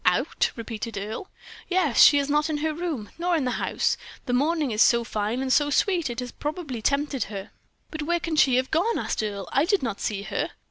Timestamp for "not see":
9.83-10.23